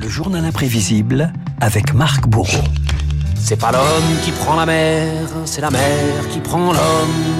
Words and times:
Le 0.00 0.08
journal 0.08 0.44
imprévisible 0.44 1.32
avec 1.60 1.94
Marc 1.94 2.26
Bourreau. 2.28 2.64
C'est 3.34 3.60
pas 3.60 3.70
l'homme 3.70 4.20
qui 4.24 4.32
prend 4.32 4.56
la 4.56 4.66
mer, 4.66 5.28
c'est 5.44 5.60
la 5.60 5.70
mer 5.70 6.28
qui 6.30 6.40
prend 6.40 6.72
l'homme. 6.72 7.36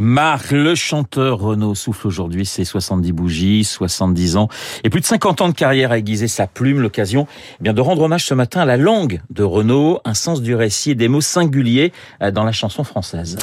Marc, 0.00 0.50
le 0.50 0.74
chanteur 0.74 1.38
Renaud 1.38 1.74
souffle 1.74 2.06
aujourd'hui 2.06 2.44
ses 2.44 2.64
70 2.64 3.12
bougies, 3.12 3.64
70 3.64 4.36
ans 4.36 4.48
et 4.84 4.90
plus 4.90 5.00
de 5.00 5.06
50 5.06 5.40
ans 5.40 5.48
de 5.48 5.54
carrière 5.54 5.92
à 5.92 5.98
aiguiser 5.98 6.28
sa 6.28 6.46
plume. 6.46 6.80
L'occasion 6.80 7.26
eh 7.60 7.62
bien 7.62 7.72
de 7.72 7.80
rendre 7.80 8.02
hommage 8.02 8.26
ce 8.26 8.34
matin 8.34 8.60
à 8.60 8.64
la 8.64 8.76
langue 8.76 9.20
de 9.30 9.44
Renaud, 9.44 10.00
un 10.04 10.14
sens 10.14 10.42
du 10.42 10.54
récit 10.54 10.90
et 10.90 10.94
des 10.94 11.08
mots 11.08 11.20
singuliers 11.20 11.92
euh, 12.22 12.30
dans 12.30 12.44
la 12.44 12.52
chanson 12.52 12.84
française 12.84 13.38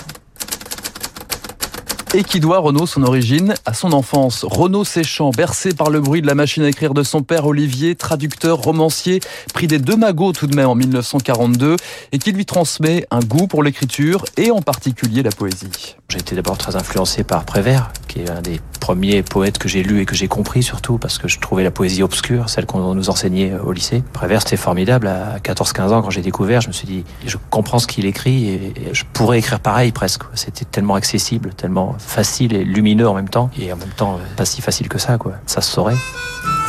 et 2.15 2.23
qui 2.23 2.39
doit 2.39 2.59
Renaud 2.59 2.85
son 2.85 3.03
origine 3.03 3.55
à 3.65 3.73
son 3.73 3.91
enfance. 3.91 4.45
Renaud 4.45 4.85
Séchant, 4.85 5.31
bercé 5.31 5.73
par 5.73 5.89
le 5.89 5.99
bruit 5.99 6.21
de 6.21 6.27
la 6.27 6.33
machine 6.33 6.63
à 6.63 6.69
écrire 6.69 6.93
de 6.93 7.03
son 7.03 7.23
père 7.23 7.45
Olivier, 7.45 7.95
traducteur, 7.95 8.57
romancier, 8.57 9.19
pris 9.53 9.67
des 9.67 9.79
deux 9.79 9.97
magots 9.97 10.31
tout 10.31 10.47
de 10.47 10.55
même 10.55 10.69
en 10.69 10.75
1942 10.75 11.75
et 12.13 12.17
qui 12.17 12.31
lui 12.31 12.45
transmet 12.45 13.05
un 13.11 13.19
goût 13.19 13.47
pour 13.47 13.63
l'écriture 13.63 14.23
et 14.37 14.49
en 14.49 14.61
particulier 14.61 15.23
la 15.23 15.31
poésie. 15.31 15.97
J'ai 16.07 16.19
été 16.19 16.35
d'abord 16.35 16.57
très 16.57 16.77
influencé 16.77 17.25
par 17.25 17.43
Prévert, 17.43 17.91
qui 18.07 18.21
est 18.21 18.29
un 18.29 18.41
des 18.41 18.61
premiers 18.85 19.23
poètes 19.23 19.57
que 19.57 19.67
j'ai 19.67 19.81
lu 19.81 20.01
et 20.01 20.05
que 20.05 20.13
j'ai 20.13 20.27
compris 20.27 20.61
surtout 20.61 20.99
parce 20.99 21.17
que 21.17 21.27
je 21.27 21.39
trouvais 21.39 21.63
la 21.63 21.71
poésie 21.71 22.03
obscure, 22.03 22.49
celle 22.49 22.67
qu'on 22.67 22.93
nous 22.93 23.09
enseignait 23.09 23.55
au 23.57 23.71
lycée. 23.71 24.03
Prévert, 24.13 24.43
c'était 24.43 24.57
formidable. 24.57 25.07
À 25.07 25.39
14-15 25.39 25.89
ans, 25.89 26.01
quand 26.03 26.11
j'ai 26.11 26.21
découvert, 26.21 26.61
je 26.61 26.67
me 26.67 26.71
suis 26.71 26.85
dit, 26.85 27.03
je 27.25 27.37
comprends 27.49 27.79
ce 27.79 27.87
qu'il 27.87 28.05
écrit 28.05 28.47
et 28.47 28.73
je 28.93 29.03
pourrais 29.11 29.39
écrire 29.39 29.59
pareil 29.59 29.91
presque. 29.91 30.21
C'était 30.35 30.65
tellement 30.65 30.93
accessible, 30.93 31.55
tellement 31.55 31.95
facile 31.97 32.53
et 32.53 32.63
lumineux 32.63 33.09
en 33.09 33.15
même 33.15 33.27
temps 33.27 33.49
et 33.59 33.73
en 33.73 33.75
même 33.75 33.89
temps 33.89 34.19
pas 34.37 34.45
si 34.45 34.61
facile 34.61 34.87
que 34.87 34.99
ça, 34.99 35.17
quoi. 35.17 35.33
Ça 35.47 35.61
se 35.61 35.71
saurait. 35.71 35.97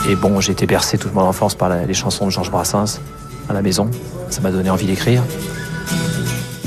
Et 0.08 0.16
bon, 0.16 0.40
j'ai 0.40 0.52
été 0.52 0.64
bercé 0.64 0.96
toute 0.96 1.12
mon 1.12 1.20
enfance 1.20 1.54
par 1.54 1.68
les 1.68 1.92
chansons 1.92 2.24
de 2.24 2.30
Georges 2.30 2.50
Brassens 2.50 2.98
à 3.50 3.52
la 3.52 3.60
maison. 3.60 3.90
Ça 4.30 4.40
m'a 4.40 4.52
donné 4.52 4.70
envie 4.70 4.86
d'écrire. 4.86 5.22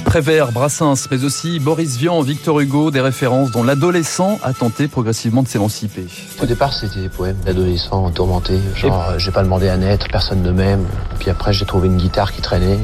Prévert, 0.09 0.51
Brassens, 0.51 1.07
mais 1.11 1.23
aussi 1.23 1.59
Boris 1.59 1.97
Vian, 1.97 2.21
Victor 2.21 2.59
Hugo, 2.59 2.89
des 2.89 2.99
références 2.99 3.51
dont 3.51 3.61
l'adolescent 3.61 4.39
a 4.41 4.53
tenté 4.53 4.87
progressivement 4.87 5.43
de 5.43 5.47
s'émanciper. 5.47 6.07
Au 6.41 6.47
départ, 6.47 6.73
c'était 6.73 7.01
des 7.01 7.09
poèmes 7.09 7.37
d'adolescents 7.45 8.09
tourmentés, 8.09 8.57
genre 8.73 9.19
j'ai 9.19 9.29
pas 9.29 9.43
demandé 9.43 9.69
à 9.69 9.77
naître, 9.77 10.07
personne 10.11 10.41
ne 10.41 10.49
m'aime. 10.49 10.87
Puis 11.19 11.29
après, 11.29 11.53
j'ai 11.53 11.65
trouvé 11.65 11.89
une 11.89 11.97
guitare 11.97 12.31
qui 12.31 12.41
traînait, 12.41 12.79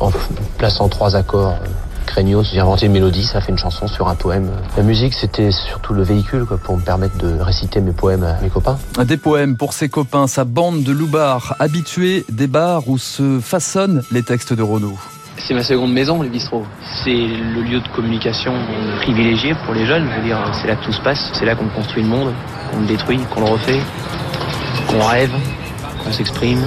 en 0.00 0.10
plaçant 0.56 0.88
trois 0.88 1.16
accords 1.16 1.52
craignos, 2.06 2.44
j'ai 2.50 2.60
inventé 2.60 2.86
une 2.86 2.92
mélodie, 2.92 3.24
ça 3.24 3.42
fait 3.42 3.52
une 3.52 3.58
chanson 3.58 3.86
sur 3.86 4.08
un 4.08 4.14
poème. 4.14 4.50
La 4.78 4.84
musique, 4.84 5.12
c'était 5.12 5.50
surtout 5.50 5.92
le 5.92 6.02
véhicule 6.02 6.46
quoi, 6.46 6.56
pour 6.56 6.78
me 6.78 6.82
permettre 6.82 7.18
de 7.18 7.38
réciter 7.40 7.82
mes 7.82 7.92
poèmes 7.92 8.24
à 8.24 8.40
mes 8.40 8.48
copains. 8.48 8.78
Des 9.04 9.18
poèmes 9.18 9.58
pour 9.58 9.74
ses 9.74 9.90
copains, 9.90 10.26
sa 10.28 10.44
bande 10.44 10.82
de 10.82 10.92
loubards, 10.92 11.56
habitués 11.58 12.24
des 12.30 12.46
bars 12.46 12.88
où 12.88 12.96
se 12.96 13.38
façonnent 13.38 14.02
les 14.10 14.22
textes 14.22 14.54
de 14.54 14.62
Renaud. 14.62 14.98
C'est 15.36 15.54
ma 15.54 15.62
seconde 15.62 15.92
maison, 15.92 16.22
le 16.22 16.28
bistrot. 16.28 16.64
C'est 17.02 17.10
le 17.10 17.62
lieu 17.62 17.80
de 17.80 17.88
communication 17.88 18.54
privilégié 19.02 19.54
pour 19.64 19.74
les 19.74 19.86
jeunes. 19.86 20.08
Je 20.10 20.20
veux 20.20 20.26
dire, 20.26 20.38
c'est 20.60 20.68
là 20.68 20.76
que 20.76 20.84
tout 20.84 20.92
se 20.92 21.00
passe. 21.00 21.30
C'est 21.34 21.44
là 21.44 21.54
qu'on 21.54 21.68
construit 21.68 22.02
le 22.02 22.08
monde, 22.08 22.32
qu'on 22.70 22.80
le 22.80 22.86
détruit, 22.86 23.18
qu'on 23.30 23.40
le 23.40 23.50
refait, 23.50 23.80
qu'on 24.88 25.04
rêve, 25.06 25.32
qu'on 26.02 26.12
s'exprime. 26.12 26.62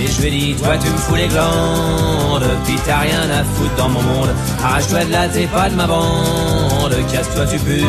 Et 0.00 0.06
je 0.06 0.20
lui 0.22 0.28
ai 0.28 0.30
dit, 0.30 0.54
toi 0.54 0.76
tu 0.78 0.90
me 0.90 0.96
fous 0.96 1.14
les 1.14 1.28
glandes, 1.28 2.48
puis 2.64 2.74
t'as 2.86 3.00
rien 3.00 3.28
à 3.30 3.44
foutre 3.44 3.76
dans 3.76 3.90
mon 3.90 4.02
monde. 4.02 4.30
Arrache-toi 4.64 5.04
de 5.04 5.12
là, 5.12 5.28
t'es 5.28 5.46
pas 5.46 5.68
de 5.68 5.74
ma 5.74 5.86
bande, 5.86 6.96
casse-toi 7.12 7.46
tu 7.46 7.58
pues, 7.58 7.82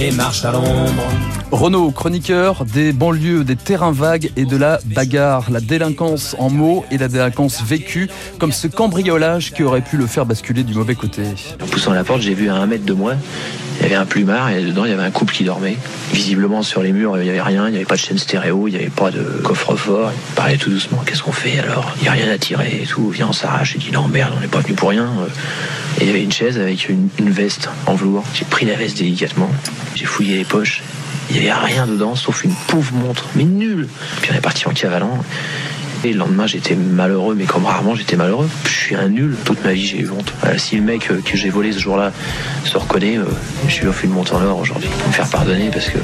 et 0.00 0.10
marche 0.12 0.44
à 0.44 0.52
l'ombre. 0.52 1.02
Renaud, 1.50 1.90
chroniqueur 1.90 2.64
des 2.64 2.92
banlieues, 2.92 3.42
des 3.42 3.56
terrains 3.56 3.92
vagues 3.92 4.30
et 4.36 4.44
de 4.44 4.56
la 4.56 4.78
bagarre, 4.84 5.50
la 5.50 5.60
délinquance 5.60 6.36
en 6.38 6.50
mots 6.50 6.84
et 6.90 6.98
la 6.98 7.08
délinquance 7.08 7.62
vécue, 7.62 8.08
comme 8.38 8.52
ce 8.52 8.68
cambriolage 8.68 9.52
qui 9.52 9.62
aurait 9.62 9.80
pu 9.80 9.96
le 9.96 10.06
faire 10.06 10.26
basculer 10.26 10.62
du 10.62 10.74
mauvais 10.74 10.94
côté. 10.94 11.22
En 11.62 11.66
poussant 11.66 11.92
la 11.92 12.04
porte, 12.04 12.20
j'ai 12.20 12.34
vu 12.34 12.48
à 12.48 12.54
un 12.54 12.66
mètre 12.66 12.84
de 12.84 12.92
moi, 12.92 13.14
il 13.78 13.82
y 13.82 13.86
avait 13.86 13.94
un 13.94 14.06
plumard 14.06 14.50
et 14.50 14.62
dedans 14.62 14.84
il 14.84 14.90
y 14.90 14.94
avait 14.94 15.02
un 15.02 15.10
couple 15.10 15.34
qui 15.34 15.44
dormait. 15.44 15.76
Visiblement 16.12 16.62
sur 16.62 16.82
les 16.82 16.92
murs, 16.92 17.16
il 17.16 17.24
n'y 17.24 17.30
avait 17.30 17.42
rien, 17.42 17.66
il 17.68 17.70
n'y 17.70 17.76
avait 17.76 17.86
pas 17.86 17.94
de 17.94 18.00
chaîne 18.00 18.18
stéréo, 18.18 18.68
il 18.68 18.72
n'y 18.72 18.76
avait 18.76 18.90
pas 18.90 19.10
de 19.10 19.22
coffre-fort. 19.42 20.12
Il 20.12 20.34
parlait 20.34 20.56
tout 20.56 20.70
doucement, 20.70 21.02
qu'est-ce 21.06 21.22
qu'on 21.22 21.32
fait 21.32 21.58
alors? 21.58 21.92
Il 21.96 22.02
n'y 22.02 22.08
a 22.08 22.12
rien 22.12 22.30
à 22.30 22.38
tirer 22.38 22.80
et 22.82 22.86
tout, 22.86 23.08
viens 23.10 23.28
on 23.28 23.32
s'arrache. 23.32 23.72
J'ai 23.72 23.78
dit 23.78 23.90
non 23.92 24.08
merde, 24.08 24.32
on 24.36 24.40
n'est 24.40 24.48
pas 24.48 24.60
venu 24.60 24.74
pour 24.74 24.90
rien. 24.90 25.08
Et 26.00 26.04
il 26.04 26.06
y 26.06 26.10
avait 26.10 26.22
une 26.22 26.32
chaise 26.32 26.58
avec 26.58 26.88
une, 26.88 27.08
une 27.18 27.30
veste 27.30 27.68
en 27.86 27.94
velours. 27.94 28.24
J'ai 28.34 28.44
pris 28.44 28.66
la 28.66 28.74
veste 28.74 28.98
délicatement, 28.98 29.50
j'ai 29.94 30.06
fouillé 30.06 30.36
les 30.36 30.44
poches 30.44 30.82
il 31.30 31.40
n'y 31.40 31.50
avait 31.50 31.66
rien 31.66 31.86
dedans 31.86 32.14
sauf 32.16 32.44
une 32.44 32.54
pauvre 32.68 32.94
montre, 32.94 33.26
mais 33.34 33.44
nulle. 33.44 33.88
Puis 34.22 34.30
on 34.32 34.34
est 34.34 34.40
parti 34.40 34.66
en 34.66 34.72
cavalant. 34.72 35.22
Et 36.04 36.12
le 36.12 36.18
lendemain, 36.18 36.46
j'étais 36.46 36.76
malheureux, 36.76 37.34
mais 37.34 37.44
comme 37.44 37.66
rarement, 37.66 37.94
j'étais 37.94 38.16
malheureux. 38.16 38.48
Je 38.64 38.70
suis 38.70 38.94
un 38.94 39.08
nul. 39.08 39.36
Toute 39.44 39.64
ma 39.64 39.72
vie, 39.72 39.84
j'ai 39.84 40.00
eu 40.00 40.10
honte. 40.10 40.32
si 40.56 40.76
le 40.76 40.82
mec 40.82 41.08
que 41.24 41.36
j'ai 41.36 41.50
volé 41.50 41.72
ce 41.72 41.80
jour-là 41.80 42.12
se 42.64 42.78
reconnaît, 42.78 43.18
je 43.66 43.80
lui 43.80 43.88
offre 43.88 44.04
une 44.04 44.12
montre 44.12 44.34
en 44.36 44.42
or 44.42 44.58
aujourd'hui 44.60 44.88
pour 44.88 45.08
me 45.08 45.12
faire 45.12 45.28
pardonner 45.28 45.70
parce 45.72 45.88
que 45.88 45.98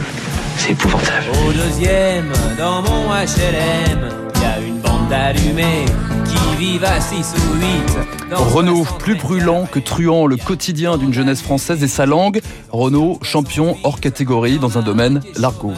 c'est 0.57 0.73
épouvantable. 0.73 1.27
Au 1.49 1.53
deuxième, 1.53 2.33
dans 2.59 2.83
mon 2.83 3.09
HLM, 3.11 4.09
il 4.35 4.41
y 4.41 4.45
a 4.45 4.61
une 4.67 4.81
bande 4.81 5.09
d'allumés 5.09 5.85
qui 6.25 6.57
vivent 6.57 6.85
à 6.85 7.01
6 7.01 7.35
ou 7.37 7.61
8. 7.61 8.37
Renaud, 8.37 8.85
plus 8.99 9.15
brûlant 9.15 9.67
que 9.67 9.79
truand, 9.79 10.27
le 10.27 10.37
quotidien 10.37 10.99
d'une 10.99 11.13
jeunesse 11.13 11.43
française 11.43 11.83
et 11.85 11.89
sa 11.89 12.07
langue. 12.07 12.41
Renaud, 12.71 13.19
champion 13.23 13.77
hors 13.85 14.01
catégorie 14.01 14.59
dans 14.59 14.77
un 14.77 14.83
domaine, 14.83 15.21
l'argot. 15.37 15.75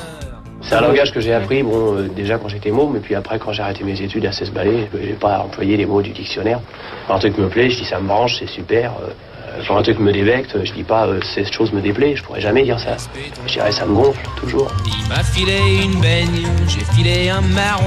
C'est 0.69 0.75
un 0.75 0.81
langage 0.81 1.13
que 1.13 1.21
j'ai 1.21 1.33
appris, 1.33 1.63
bon, 1.63 1.95
euh, 1.95 2.09
déjà 2.09 2.39
quand 2.39 2.49
j'étais 2.49 2.73
môme, 2.73 2.97
et 2.97 2.99
puis 2.99 3.15
après 3.15 3.39
quand 3.39 3.53
j'ai 3.53 3.63
arrêté 3.63 3.85
mes 3.85 4.01
études 4.03 4.27
à 4.27 4.33
16 4.33 4.51
balais, 4.51 4.89
je 4.93 4.99
n'ai 4.99 5.13
pas 5.13 5.39
employé 5.39 5.77
les 5.77 5.87
mots 5.87 6.03
du 6.03 6.11
dictionnaire. 6.11 6.59
Quand 7.07 7.15
un 7.15 7.19
truc 7.21 7.39
me 7.39 7.49
plaît, 7.49 7.71
je 7.71 7.79
dis 7.79 7.85
ça 7.85 8.01
me 8.01 8.09
branche, 8.09 8.39
c'est 8.41 8.49
super. 8.49 8.91
Euh, 9.01 9.63
quand 9.69 9.77
un 9.77 9.83
truc 9.83 10.01
me 10.01 10.13
débecte, 10.13 10.57
je 10.65 10.73
dis 10.73 10.83
pas 10.83 11.07
euh, 11.07 11.21
cette 11.23 11.53
chose 11.53 11.73
me 11.73 11.81
déplaît, 11.81 12.17
je 12.17 12.25
pourrais 12.25 12.41
jamais 12.41 12.65
dire 12.65 12.81
ça. 12.81 12.97
Je 13.47 13.53
dirais 13.53 13.71
ça 13.71 13.87
me 13.87 13.95
gonfle, 13.95 14.21
toujours. 14.41 14.69
Il 14.87 15.09
m'a 15.09 15.23
filé 15.23 15.85
une 15.85 16.01
baigne, 16.01 16.49
j'ai 16.67 16.85
filé 16.97 17.29
un 17.31 17.43
marron, 17.43 17.85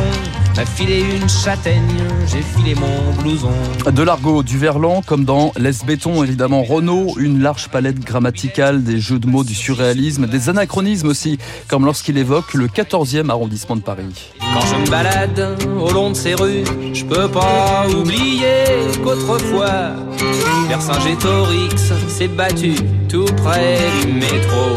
m'a 0.55 0.65
filé 0.65 0.99
une 0.99 1.29
châtaigne, 1.29 1.81
j'ai 2.27 2.41
filé 2.41 2.75
mon 2.75 3.21
blouson. 3.21 3.51
De 3.91 4.03
l'argot, 4.03 4.43
du 4.43 4.57
verlan, 4.57 5.01
comme 5.05 5.25
dans 5.25 5.51
Laisse 5.57 5.85
béton, 5.85 6.23
évidemment. 6.23 6.63
Renault, 6.63 7.15
une 7.17 7.41
large 7.41 7.69
palette 7.69 7.99
grammaticale, 7.99 8.83
des 8.83 8.99
jeux 8.99 9.19
de 9.19 9.27
mots, 9.27 9.43
du 9.43 9.55
surréalisme, 9.55 10.27
des 10.27 10.49
anachronismes 10.49 11.07
aussi, 11.07 11.37
comme 11.67 11.85
lorsqu'il 11.85 12.17
évoque 12.17 12.53
le 12.53 12.67
14e 12.67 13.29
arrondissement 13.29 13.75
de 13.75 13.81
Paris. 13.81 14.31
Quand 14.39 14.61
je 14.61 14.75
me 14.75 14.89
balade 14.89 15.57
au 15.79 15.91
long 15.91 16.11
de 16.11 16.15
ces 16.15 16.35
rues, 16.35 16.63
je 16.93 17.05
peux 17.05 17.29
pas 17.29 17.85
oublier 17.89 18.65
qu'autrefois, 19.03 19.93
Vercingétorix 20.67 21.93
s'est 22.07 22.27
battu 22.27 22.73
tout 23.07 23.25
près 23.43 23.77
du 24.05 24.13
métro. 24.13 24.75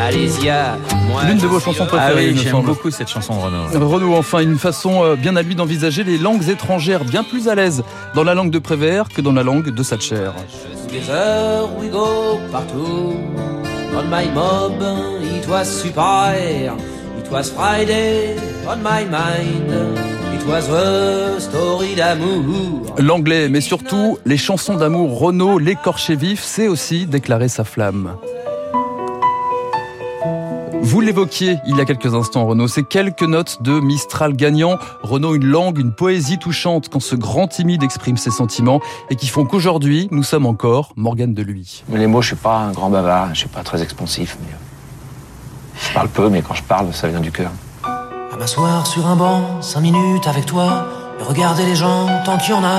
Alésia. 0.00 0.78
L'une 1.26 1.38
de 1.38 1.46
vos 1.46 1.60
chansons 1.60 1.86
préférées, 1.86 2.26
Ah 2.28 2.32
oui, 2.32 2.36
j'aime 2.36 2.52
semble. 2.52 2.66
beaucoup 2.66 2.90
cette 2.90 3.08
chanson 3.08 3.34
de 3.34 3.40
Renaud. 3.76 3.88
Renaud, 3.88 4.14
enfin, 4.16 4.40
une 4.40 4.58
façon 4.58 5.04
euh, 5.04 5.16
bien 5.16 5.36
à 5.36 5.42
lui 5.42 5.54
d'envisager 5.54 6.04
les 6.04 6.18
langues 6.18 6.48
étrangères, 6.48 7.04
bien 7.04 7.24
plus 7.24 7.48
à 7.48 7.54
l'aise 7.54 7.82
dans 8.14 8.24
la 8.24 8.34
langue 8.34 8.50
de 8.50 8.58
Prévert 8.58 9.08
que 9.08 9.20
dans 9.20 9.32
la 9.32 9.42
langue 9.42 9.70
de 9.70 9.82
Satcher. 9.82 10.30
Together 10.88 11.68
we 11.78 11.90
go 11.90 12.38
partout. 12.52 13.14
On 13.96 14.04
my 14.04 14.26
mob, 14.34 14.82
it 15.36 15.46
was 15.48 15.64
super. 15.64 16.34
It 17.18 17.30
was 17.32 17.44
Friday 17.50 18.36
on 18.68 18.76
my 18.76 19.04
mind. 19.04 19.72
It 20.34 20.46
was 20.46 20.70
a 20.70 21.40
story 21.40 21.94
d'amour. 21.96 22.94
L'anglais, 22.98 23.48
mais 23.48 23.60
surtout 23.60 24.18
les 24.24 24.36
chansons 24.36 24.76
d'amour. 24.76 25.18
Renaud, 25.18 25.58
l'écorché 25.58 26.14
vif, 26.16 26.42
c'est 26.44 26.68
aussi 26.68 27.06
déclarer 27.06 27.48
sa 27.48 27.64
flamme. 27.64 28.14
Vous 30.88 31.02
l'évoquiez 31.02 31.58
il 31.66 31.76
y 31.76 31.82
a 31.82 31.84
quelques 31.84 32.14
instants, 32.14 32.46
Renaud, 32.46 32.66
ces 32.66 32.82
quelques 32.82 33.20
notes 33.22 33.58
de 33.60 33.78
Mistral 33.78 34.32
gagnant. 34.34 34.78
Renaud, 35.02 35.34
une 35.34 35.44
langue, 35.44 35.78
une 35.78 35.92
poésie 35.92 36.38
touchante 36.38 36.88
quand 36.88 36.98
ce 36.98 37.14
grand 37.14 37.46
timide 37.46 37.82
exprime 37.82 38.16
ses 38.16 38.30
sentiments 38.30 38.80
et 39.10 39.14
qui 39.14 39.26
font 39.26 39.44
qu'aujourd'hui, 39.44 40.08
nous 40.12 40.22
sommes 40.22 40.46
encore 40.46 40.94
Morgane 40.96 41.34
de 41.34 41.42
lui. 41.42 41.84
Mais 41.90 41.98
les 41.98 42.06
mots, 42.06 42.22
je 42.22 42.28
suis 42.28 42.36
pas 42.36 42.56
un 42.56 42.72
grand 42.72 42.88
bavard, 42.88 43.34
je 43.34 43.40
suis 43.40 43.48
pas 43.50 43.62
très 43.62 43.82
expansif, 43.82 44.38
mais 44.40 44.48
je 45.78 45.92
parle 45.92 46.08
peu, 46.08 46.30
mais 46.30 46.40
quand 46.40 46.54
je 46.54 46.62
parle, 46.62 46.90
ça 46.94 47.06
vient 47.06 47.20
du 47.20 47.32
cœur. 47.32 47.50
À 47.84 48.36
m'asseoir 48.38 48.86
sur 48.86 49.06
un 49.06 49.16
banc, 49.16 49.60
cinq 49.60 49.80
minutes 49.80 50.26
avec 50.26 50.46
toi, 50.46 50.86
et 51.20 51.22
regarder 51.22 51.66
les 51.66 51.76
gens 51.76 52.06
tant 52.24 52.38
qu'il 52.38 52.54
y 52.54 52.54
en 52.54 52.64
a. 52.64 52.78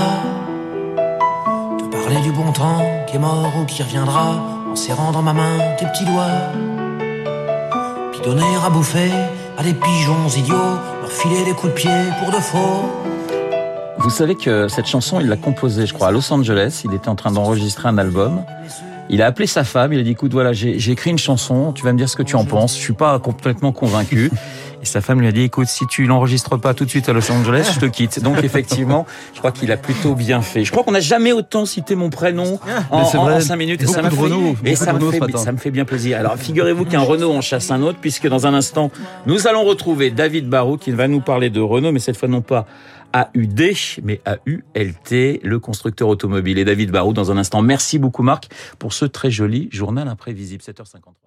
Te 1.78 1.84
parler 1.96 2.20
du 2.22 2.32
bon 2.32 2.52
temps 2.54 2.82
qui 3.06 3.18
est 3.18 3.20
mort 3.20 3.54
ou 3.62 3.66
qui 3.66 3.84
reviendra, 3.84 4.34
en 4.72 4.76
serrant 4.76 5.12
dans 5.12 5.22
ma 5.22 5.34
main 5.34 5.60
tes 5.78 5.86
petits 5.86 6.06
doigts. 6.06 6.69
Donner 8.24 8.44
à 8.66 8.70
bouffer 8.70 9.12
à 9.58 9.64
des 9.64 9.74
pigeons 9.74 10.28
idiots, 10.36 10.56
leur 11.02 11.12
filer 11.12 11.46
des 11.46 11.54
coups 11.54 11.74
de 11.74 11.78
pied 11.78 11.92
pour 12.20 12.32
de 12.32 12.42
faux. 12.42 12.90
Vous 14.00 14.10
savez 14.10 14.36
que 14.36 14.68
cette 14.68 14.88
chanson, 14.88 15.20
il 15.22 15.28
l'a 15.28 15.38
composée, 15.38 15.86
je 15.86 15.94
crois, 15.94 16.08
à 16.08 16.12
Los 16.12 16.32
Angeles. 16.34 16.82
Il 16.84 16.94
était 16.94 17.08
en 17.08 17.16
train 17.16 17.32
d'enregistrer 17.32 17.88
un 17.88 17.98
album. 17.98 18.44
Il 19.10 19.22
a 19.22 19.26
appelé 19.26 19.48
sa 19.48 19.64
femme, 19.64 19.94
il 19.94 20.00
a 20.00 20.04
dit, 20.04 20.12
écoute, 20.12 20.34
voilà, 20.34 20.54
j'ai 20.54 20.80
j'ai 20.80 20.92
écrit 20.92 21.12
une 21.12 21.18
chanson, 21.18 21.72
tu 21.74 21.84
vas 21.84 21.94
me 21.94 21.98
dire 21.98 22.10
ce 22.10 22.16
que 22.16 22.24
tu 22.24 22.36
en 22.36 22.46
penses. 22.46 22.76
Je 22.76 22.82
suis 22.82 22.94
pas 22.94 23.18
complètement 23.20 23.72
convaincu. 23.72 24.32
Et 24.82 24.86
sa 24.86 25.02
femme 25.02 25.20
lui 25.20 25.28
a 25.28 25.32
dit, 25.32 25.42
écoute, 25.42 25.68
si 25.68 25.86
tu 25.88 26.06
l'enregistres 26.06 26.58
pas 26.60 26.74
tout 26.74 26.86
de 26.86 26.90
suite 26.90 27.10
à 27.10 27.14
Los 27.14 27.30
Angeles, 27.32 27.72
je 27.76 27.80
te 27.80 27.86
quitte. 27.86 28.22
Donc 28.22 28.38
effectivement, 28.44 29.06
je 29.34 29.40
crois 29.40 29.52
qu'il 29.52 29.72
a 29.72 29.78
plutôt 29.78 30.16
bien 30.16 30.42
fait. 30.42 30.64
Je 30.64 30.72
crois 30.72 30.84
qu'on 30.84 30.92
n'a 30.92 31.00
jamais 31.00 31.32
autant 31.34 31.66
cité 31.66 31.96
mon 31.96 32.10
prénom 32.10 32.60
en, 32.90 33.06
c'est 33.06 33.18
en- 33.18 33.24
vrai. 33.26 33.36
en 33.36 33.40
cinq 33.42 33.58
minutes. 33.58 33.82
Et 33.84 33.88
ça 33.88 34.02
fait, 34.02 34.16
Renault, 34.16 34.56
et 34.64 34.72
me, 34.72 34.76
fait, 35.12 35.38
ça 35.38 35.52
me 35.52 35.58
fait 35.58 35.72
bien 35.72 35.86
plaisir. 35.86 36.18
Alors 36.20 36.38
figurez-vous 36.38 36.86
qu'un 36.86 37.02
Renault 37.02 37.34
en 37.34 37.42
chasse 37.42 37.72
un 37.72 37.82
autre, 37.82 38.00
puisque 38.00 38.28
dans 38.28 38.48
un 38.48 38.54
instant, 38.54 38.92
nous 39.26 39.48
allons 39.48 39.64
retrouver 39.64 40.12
David 40.12 40.48
Barrault 40.48 40.78
qui 40.78 40.92
va 40.92 41.08
nous 41.08 41.22
parler 41.22 41.50
de 41.50 41.60
Renault, 41.60 41.92
mais 41.92 42.00
cette 42.00 42.18
fois 42.18 42.28
non 42.30 42.42
pas 42.42 42.66
AUD, 43.14 43.74
mais 44.04 44.22
AULT, 44.26 45.40
le 45.44 45.60
constructeur 45.60 46.08
automobile. 46.08 46.58
Et 46.60 46.66
David 46.66 46.92
Barrault 46.92 47.14
dans 47.14 47.32
un 47.32 47.38
instant. 47.38 47.62
Merci 47.62 48.00
beaucoup 48.00 48.24
Marc 48.24 48.50
pour 48.78 48.94
ce 48.94 49.06
très 49.06 49.32
joli 49.32 49.68
journal 49.72 50.08
imprévisible. 50.08 50.64
7h53. 50.64 51.20